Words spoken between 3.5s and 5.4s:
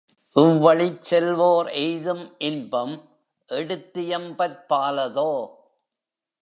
எடுத்தியம்பற்பாலதோ?